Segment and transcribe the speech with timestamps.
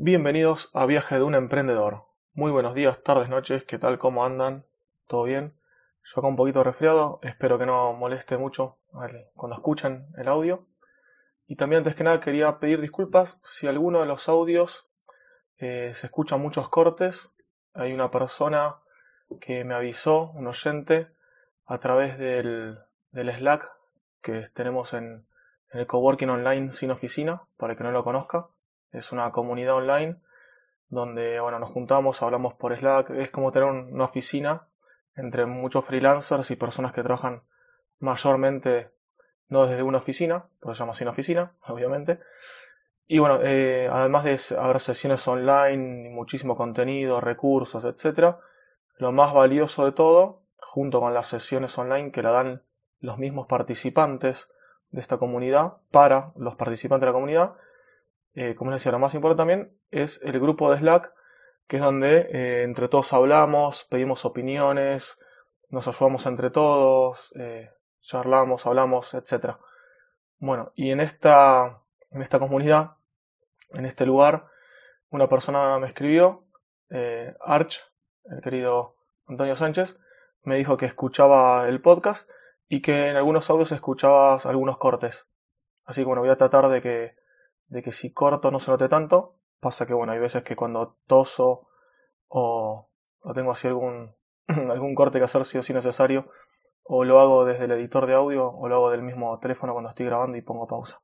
[0.00, 2.04] Bienvenidos a Viaje de un Emprendedor.
[2.32, 3.98] Muy buenos días, tardes, noches, ¿qué tal?
[3.98, 4.64] ¿Cómo andan?
[5.08, 5.54] ¿Todo bien?
[6.04, 8.78] Yo acá un poquito resfriado, espero que no moleste mucho
[9.34, 10.64] cuando escuchen el audio.
[11.48, 14.86] Y también antes que nada quería pedir disculpas si alguno de los audios
[15.56, 17.34] eh, se escuchan muchos cortes.
[17.74, 18.76] Hay una persona
[19.40, 21.08] que me avisó, un oyente,
[21.66, 22.78] a través del,
[23.12, 23.68] Slack
[24.22, 25.26] que tenemos en,
[25.72, 28.46] en el coworking online sin oficina, para el que no lo conozca.
[28.92, 30.16] Es una comunidad online
[30.88, 33.10] donde bueno, nos juntamos, hablamos por Slack.
[33.10, 34.66] Es como tener una oficina
[35.16, 37.42] entre muchos freelancers y personas que trabajan
[37.98, 38.90] mayormente
[39.48, 42.20] no desde una oficina, por eso se llama sin oficina, obviamente.
[43.06, 48.36] Y bueno, eh, además de haber sesiones online, muchísimo contenido, recursos, etc.,
[48.98, 52.62] lo más valioso de todo, junto con las sesiones online que la dan
[53.00, 54.50] los mismos participantes
[54.90, 57.54] de esta comunidad para los participantes de la comunidad,
[58.40, 61.12] eh, como les decía, lo más importante también es el grupo de Slack,
[61.66, 65.18] que es donde eh, entre todos hablamos, pedimos opiniones,
[65.70, 67.68] nos ayudamos entre todos, eh,
[68.00, 69.56] charlamos, hablamos, etc.
[70.38, 72.92] Bueno, y en esta, en esta comunidad,
[73.70, 74.46] en este lugar,
[75.10, 76.44] una persona me escribió,
[77.40, 77.92] Arch,
[78.26, 78.94] el querido
[79.26, 79.98] Antonio Sánchez,
[80.44, 82.30] me dijo que escuchaba el podcast
[82.68, 85.28] y que en algunos audios escuchabas algunos cortes.
[85.86, 87.27] Así que bueno, voy a tratar de que
[87.68, 89.36] de que si corto no se note tanto.
[89.60, 91.68] Pasa que bueno, hay veces que cuando toso
[92.28, 92.88] o,
[93.34, 94.14] tengo así algún,
[94.46, 96.30] algún corte que hacer si o si necesario,
[96.82, 99.90] o lo hago desde el editor de audio o lo hago del mismo teléfono cuando
[99.90, 101.00] estoy grabando y pongo pausa.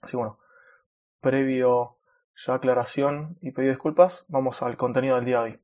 [0.00, 0.38] Así bueno,
[1.20, 1.98] previo
[2.36, 5.60] ya aclaración y pedido disculpas, vamos al contenido del día de hoy.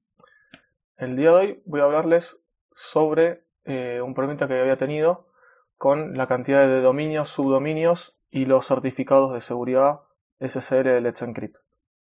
[0.96, 5.26] El día de hoy voy a hablarles sobre eh, un problema que había tenido
[5.76, 10.02] con la cantidad de dominios, subdominios y los certificados de seguridad
[10.40, 11.58] SSL de Let's Encrypt.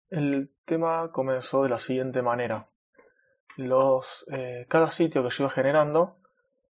[0.09, 2.71] El tema comenzó de la siguiente manera.
[3.57, 6.17] Los, eh, cada sitio que yo iba generando,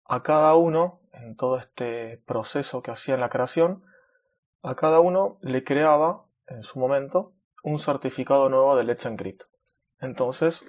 [0.06, 3.84] a cada uno, en todo este proceso que hacía en la creación,
[4.64, 9.44] a cada uno le creaba, en su momento, un certificado nuevo de Let's Encrypt.
[10.00, 10.66] Entonces,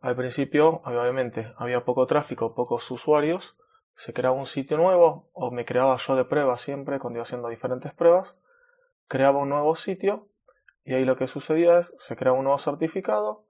[0.00, 3.58] al principio, obviamente, había poco tráfico, pocos usuarios,
[3.96, 7.48] se creaba un sitio nuevo, o me creaba yo de prueba siempre, cuando iba haciendo
[7.48, 8.38] diferentes pruebas,
[9.10, 10.28] creaba un nuevo sitio
[10.84, 13.44] y ahí lo que sucedía es se creaba un nuevo certificado,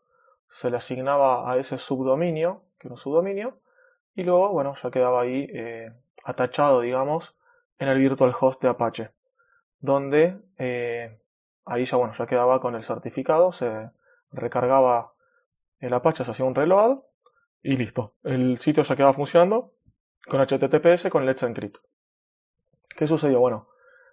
[0.48, 3.60] se le asignaba a ese subdominio, que era un subdominio,
[4.15, 5.93] y luego, bueno, ya quedaba ahí eh,
[6.25, 7.37] atachado, digamos,
[7.78, 9.10] en el virtual host de Apache,
[9.78, 11.20] donde eh,
[11.66, 13.91] ahí ya, bueno, ya quedaba con el certificado, se
[14.32, 15.12] recargaba
[15.78, 17.00] el Apache, se hacía un reload
[17.62, 18.15] y listo.
[18.25, 19.75] El sitio ya quedaba funcionando
[20.26, 21.76] con HTTPS con Let's Encrypt.
[22.97, 23.41] ¿Qué sucedió?
[23.41, 23.69] Bueno,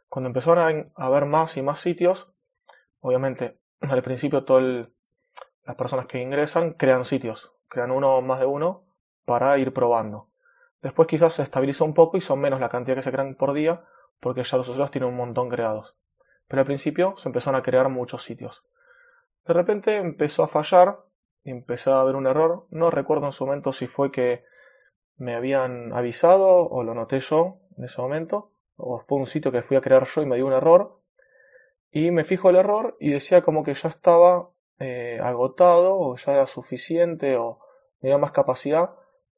[0.10, 2.34] cuando empezaron a haber más y más sitios,
[3.00, 4.90] obviamente al principio todas
[5.64, 8.86] las personas que ingresan crean sitios, crean uno o más de uno
[9.26, 10.30] para ir probando.
[10.82, 13.54] Después quizás se estabiliza un poco y son menos la cantidad que se crean por
[13.54, 13.84] día
[14.20, 15.98] porque ya los usuarios tienen un montón creados.
[16.48, 18.64] Pero al principio se empezaron a crear muchos sitios.
[19.46, 21.00] De repente empezó a fallar
[21.52, 22.68] empezó a haber un error.
[22.70, 24.44] No recuerdo en su momento si fue que
[25.16, 29.62] me habían avisado o lo noté yo en ese momento o fue un sitio que
[29.62, 31.02] fui a crear yo y me dio un error,
[31.92, 34.50] y me fijo el error y decía como que ya estaba
[34.80, 37.60] eh, agotado o ya era suficiente o
[38.00, 38.92] tenía más capacidad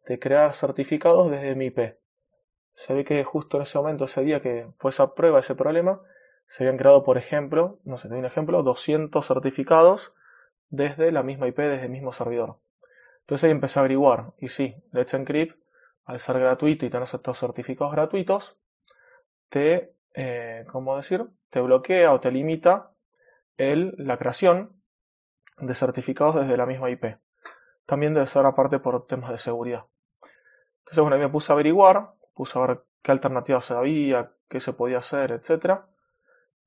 [0.07, 1.97] de crear certificados desde mi IP.
[2.71, 6.01] Se ve que justo en ese momento, ese día que fue esa prueba, ese problema,
[6.45, 10.13] se habían creado, por ejemplo, no sé, te doy un ejemplo, 200 certificados
[10.69, 12.57] desde la misma IP, desde el mismo servidor.
[13.21, 14.33] Entonces ahí empecé a averiguar.
[14.39, 15.59] Y sí, Let's Encrypt,
[16.05, 18.59] al ser gratuito y tener estos certificados gratuitos,
[19.49, 21.25] te, eh, ¿cómo decir?
[21.49, 22.91] Te bloquea o te limita
[23.57, 24.81] el, la creación
[25.57, 27.17] de certificados desde la misma IP.
[27.85, 29.85] También debe ser aparte por temas de seguridad.
[30.79, 34.99] Entonces, bueno, me puse a averiguar, puse a ver qué alternativas había, qué se podía
[34.99, 35.81] hacer, etc.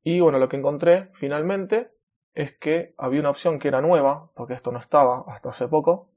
[0.03, 1.93] Y bueno, lo que encontré finalmente
[2.35, 6.11] es que había una opción que era nueva, porque esto no estaba hasta hace poco,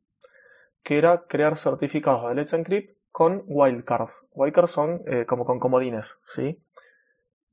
[0.83, 4.27] que era crear certificados de Let's Encrypt con wildcards.
[4.33, 6.62] Wildcards son eh, como con comodines, ¿sí?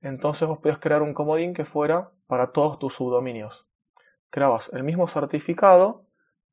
[0.00, 3.68] Entonces vos podías crear un comodín que fuera para todos tus subdominios.
[4.28, 6.04] Creabas el mismo certificado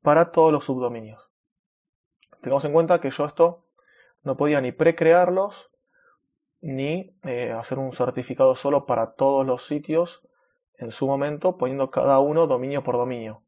[0.03, 1.31] para todos los subdominios.
[2.43, 3.65] Tengamos en cuenta que yo esto
[4.21, 5.71] no podía ni precrearlos
[6.61, 10.21] ni eh, hacer un certificado solo para todos los sitios
[10.75, 13.41] en su momento poniendo cada uno dominio por dominio.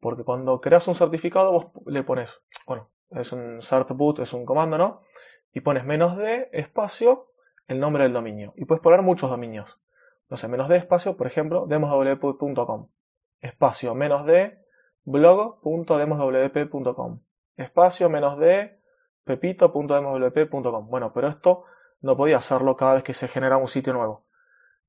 [0.00, 4.78] Porque cuando creas un certificado vos le pones, bueno, es un certboot, es un comando,
[4.78, 5.00] ¿no?
[5.52, 7.32] Y pones menos de espacio
[7.66, 8.52] el nombre del dominio.
[8.56, 9.80] Y puedes poner muchos dominios.
[10.30, 12.88] Sé, menos de espacio, por ejemplo, demosw.com.
[13.40, 14.58] espacio menos de
[15.04, 17.20] blog.demoswp.com
[17.58, 18.80] espacio menos de
[19.24, 20.88] pepito.demoswp.com.
[20.88, 21.64] Bueno, pero esto
[22.00, 24.24] no podía hacerlo cada vez que se generaba un sitio nuevo.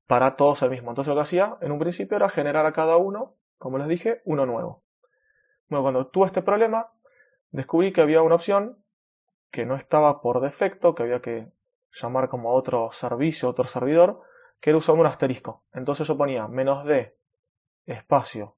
[0.07, 0.91] Para todos el mismo.
[0.91, 4.21] Entonces lo que hacía en un principio era generar a cada uno, como les dije,
[4.25, 4.83] uno nuevo.
[5.67, 6.91] Bueno, cuando tuve este problema,
[7.51, 8.77] descubrí que había una opción
[9.51, 11.51] que no estaba por defecto, que había que
[11.91, 14.21] llamar como otro servicio, otro servidor,
[14.59, 15.63] que era usando un asterisco.
[15.73, 17.15] Entonces yo ponía menos d
[17.85, 18.55] espacio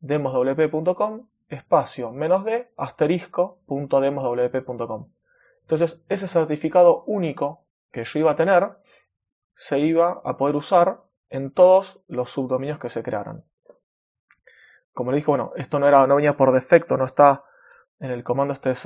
[0.00, 5.08] demoswp.com espacio menos d asterisco.demoswp.com.
[5.62, 8.76] Entonces ese certificado único que yo iba a tener
[9.52, 13.44] se iba a poder usar en todos los subdominios que se crearan.
[14.92, 17.44] Como le dije, bueno, esto no era, no venía por defecto, no está
[17.98, 18.76] en el comando este de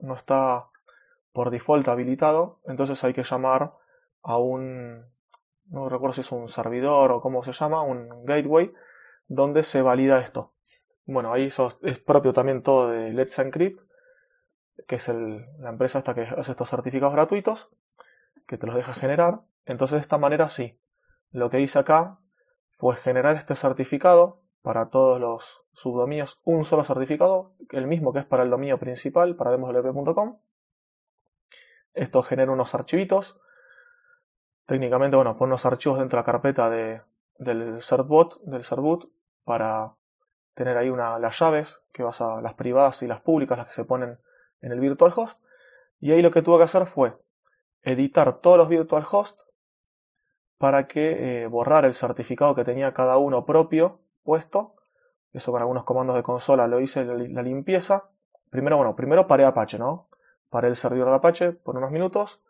[0.00, 0.68] no está
[1.32, 3.74] por default habilitado, entonces hay que llamar
[4.22, 5.04] a un,
[5.66, 8.72] no recuerdo si es un servidor o cómo se llama, un gateway,
[9.26, 10.52] donde se valida esto.
[11.06, 11.50] Bueno, ahí
[11.82, 13.80] es propio también todo de Let's Encrypt,
[14.86, 17.70] que es la empresa esta que hace estos certificados gratuitos,
[18.46, 19.42] que te los deja generar.
[19.66, 20.80] Entonces de esta manera sí,
[21.30, 22.20] lo que hice acá
[22.70, 28.24] fue generar este certificado para todos los subdominios, un solo certificado, el mismo que es
[28.24, 30.38] para el dominio principal, para demoslp.com.
[31.92, 33.40] Esto genera unos archivitos.
[34.66, 37.02] Técnicamente, bueno, pone unos archivos dentro de la carpeta de,
[37.38, 39.10] del certbot, del certboot,
[39.44, 39.94] para
[40.54, 43.74] tener ahí una, las llaves, que vas a las privadas y las públicas, las que
[43.74, 44.18] se ponen
[44.60, 45.40] en el virtual host.
[46.00, 47.16] Y ahí lo que tuve que hacer fue
[47.82, 49.40] editar todos los virtual host
[50.58, 54.76] para que eh, borrar el certificado que tenía cada uno propio puesto.
[55.34, 58.04] Eso con algunos comandos de consola lo hice la, limpieza.
[58.50, 60.08] Primero, bueno, primero paré Apache, ¿no?
[60.48, 62.40] Paré el servidor de Apache por unos minutos.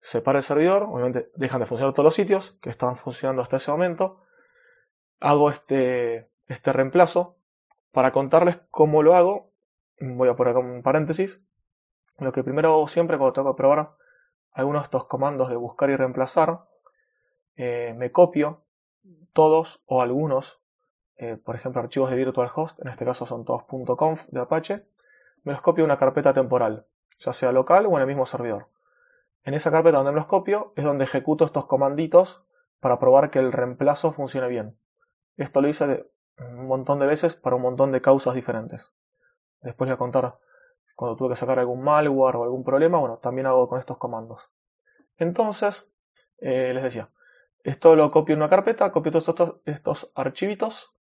[0.00, 0.82] Separa el servidor.
[0.82, 4.20] Obviamente dejan de funcionar todos los sitios que estaban funcionando hasta ese momento.
[5.20, 7.36] Hago este, este reemplazo.
[7.92, 9.50] Para contarles cómo lo hago,
[9.98, 11.42] voy a poner un paréntesis.
[12.18, 13.92] Lo que primero hago siempre cuando tengo que probar
[14.52, 16.64] algunos de estos comandos de buscar y reemplazar,
[17.56, 18.64] eh, me copio
[19.32, 20.60] todos o algunos,
[21.18, 23.64] eh, por ejemplo archivos de virtual host, en este caso son todos
[23.96, 24.86] .conf de Apache,
[25.42, 26.86] me los copio en una carpeta temporal,
[27.18, 28.68] ya sea local o en el mismo servidor.
[29.42, 32.44] En esa carpeta donde me los copio es donde ejecuto estos comanditos
[32.80, 34.78] para probar que el reemplazo funcione bien.
[35.36, 36.06] Esto lo hice
[36.38, 38.94] un montón de veces para un montón de causas diferentes.
[39.60, 40.38] Después voy a contar
[40.94, 44.50] cuando tuve que sacar algún malware o algún problema, bueno, también hago con estos comandos.
[45.16, 45.92] Entonces,
[46.38, 47.10] eh, les decía,
[47.62, 50.97] esto lo copio en una carpeta, copio todos estos, estos archivitos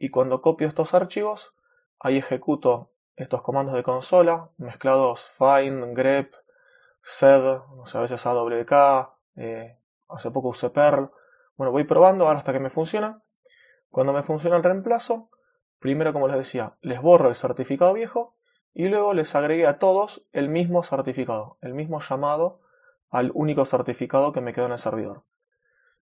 [0.00, 1.54] y cuando copio estos archivos,
[2.00, 6.32] ahí ejecuto estos comandos de consola, mezclados find, grep,
[7.02, 7.42] sed,
[7.76, 8.72] no sé, a veces awk,
[9.36, 11.10] eh, hace poco usé perl.
[11.58, 13.22] Bueno, voy probando ahora hasta que me funciona.
[13.90, 15.28] Cuando me funciona el reemplazo,
[15.78, 18.38] primero como les decía, les borro el certificado viejo
[18.72, 22.62] y luego les agregué a todos el mismo certificado, el mismo llamado
[23.10, 25.24] al único certificado que me quedó en el servidor.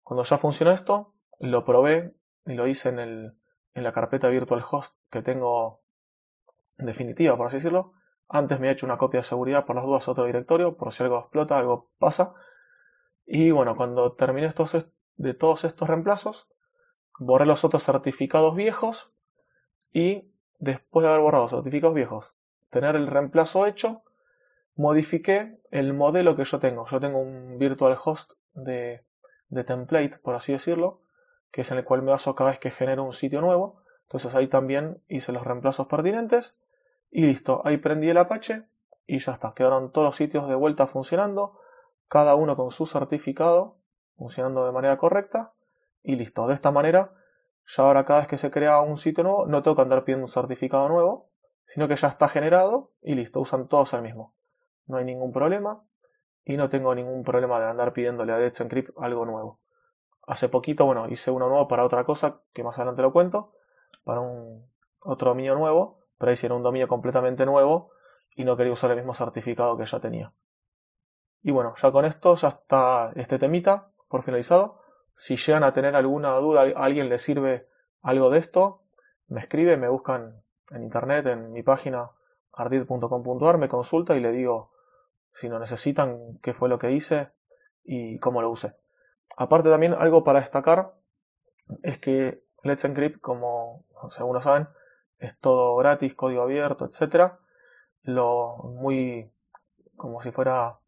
[0.02, 2.14] Cuando ya funcionó esto, lo probé
[2.44, 3.38] y lo hice en, el,
[3.76, 5.82] en la carpeta virtual host que tengo
[6.78, 7.92] en definitiva, por así decirlo.
[8.26, 10.92] Antes me he hecho una copia de seguridad por las dudas a otro directorio, por
[10.92, 12.32] si algo explota, algo pasa.
[13.26, 16.48] Y bueno, cuando terminé estos, de todos estos reemplazos,
[17.18, 19.12] borré los otros certificados viejos
[19.92, 22.36] y después de haber borrado los certificados viejos
[22.70, 24.02] tener el reemplazo hecho,
[24.74, 26.86] modifiqué el modelo que yo tengo.
[26.86, 29.04] Yo tengo un virtual host de,
[29.48, 31.02] de template, por así decirlo,
[31.50, 33.82] que es en el cual me baso cada vez que genero un sitio nuevo.
[34.02, 36.58] Entonces ahí también hice los reemplazos pertinentes
[37.10, 37.62] y listo.
[37.64, 38.64] Ahí prendí el Apache
[39.06, 39.54] y ya está.
[39.54, 41.58] Quedaron todos los sitios de vuelta funcionando,
[42.08, 43.78] cada uno con su certificado,
[44.16, 45.54] funcionando de manera correcta
[46.02, 46.46] y listo.
[46.46, 47.12] De esta manera,
[47.66, 50.24] ya ahora cada vez que se crea un sitio nuevo, no tengo que andar pidiendo
[50.24, 51.30] un certificado nuevo,
[51.64, 54.34] sino que ya está generado y listo, usan todos el mismo.
[54.86, 55.84] No hay ningún problema
[56.44, 58.64] y no tengo ningún problema de andar pidiéndole a Let's
[58.98, 59.58] algo nuevo.
[60.26, 63.52] Hace poquito, bueno, hice uno nuevo para otra cosa que más adelante lo cuento,
[64.04, 64.68] para un
[65.00, 67.90] otro dominio nuevo, pero era un dominio completamente nuevo
[68.34, 70.32] y no quería usar el mismo certificado que ya tenía.
[71.42, 74.80] Y bueno, ya con esto ya está este temita por finalizado.
[75.14, 77.68] Si llegan a tener alguna duda, alguien le sirve
[78.02, 78.82] algo de esto,
[79.28, 82.10] me escribe, me buscan en internet, en mi página
[82.52, 84.72] ardid.com.ar, me consulta y le digo
[85.32, 87.30] si lo necesitan, qué fue lo que hice
[87.84, 88.74] y cómo lo usé.
[89.36, 90.94] Aparte también algo para destacar
[91.82, 93.84] es que Let's Encrypt, como
[94.18, 94.68] algunos saben,
[95.18, 97.34] es todo gratis, código abierto, etc.
[98.02, 99.30] Lo muy
[99.96, 100.78] como si fuera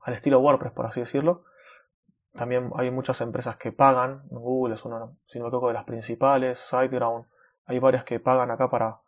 [0.00, 1.44] al estilo WordPress, por así decirlo.
[2.34, 6.58] También hay muchas empresas que pagan, Google es una, si no me de las principales,
[6.58, 7.26] SiteGround,
[7.64, 9.00] Hay varias que pagan acá para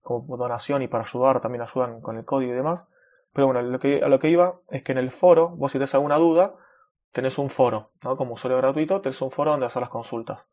[0.00, 2.88] como donación y para ayudar, también ayudan con el código y demás.
[3.32, 5.78] Pero bueno, lo que, a lo que iba es que en el foro, vos si
[5.78, 6.54] tenés alguna duda,
[7.12, 8.16] tenés un foro, ¿no?
[8.16, 10.46] Como usuario gratuito, tenés un foro donde hacer las consultas.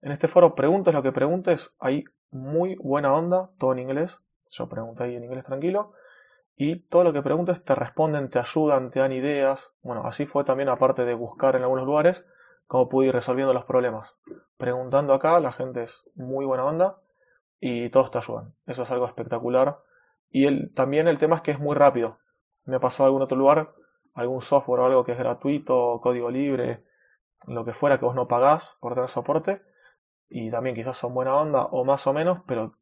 [0.00, 4.22] En este foro, preguntes lo que preguntes, hay muy buena onda, todo en inglés.
[4.50, 5.92] Yo pregunté ahí en inglés tranquilo.
[6.56, 9.74] Y todo lo que preguntes te responden, te ayudan, te dan ideas.
[9.82, 12.26] Bueno, así fue también, aparte de buscar en algunos lugares,
[12.66, 14.18] cómo pude ir resolviendo los problemas.
[14.56, 16.98] Preguntando acá, la gente es muy buena onda
[17.60, 18.54] y todos te ayudan.
[18.66, 19.78] Eso es algo espectacular.
[20.30, 22.18] Y el, también el tema es que es muy rápido.
[22.64, 23.72] Me pasado en algún otro lugar,
[24.18, 26.84] algún software o algo que es gratuito, código libre,
[27.46, 29.62] lo que fuera que vos no pagás por tener soporte.
[30.28, 32.74] Y también quizás son buena onda o más o menos, pero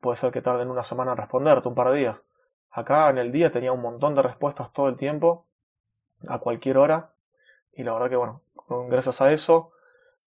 [0.00, 2.22] puede ser que tarden una semana en responderte, un par de días.
[2.70, 5.46] Acá en el día tenía un montón de respuestas todo el tiempo,
[6.28, 7.14] a cualquier hora.
[7.72, 8.42] Y la verdad que bueno,
[8.88, 9.72] gracias a eso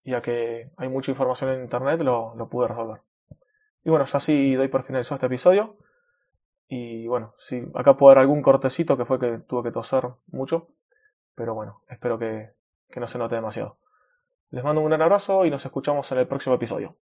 [0.04, 3.02] y a que hay mucha información en internet lo, pude resolver.
[3.84, 5.78] Y bueno, ya así doy por finalizado este episodio.
[6.68, 10.68] Y bueno, sí, acá puede haber algún cortecito que fue que tuve que toser mucho.
[11.36, 12.54] Pero bueno, espero que,
[12.90, 13.78] que no se note demasiado.
[14.50, 16.98] Les mando un gran abrazo y nos escuchamos en el próximo episodio.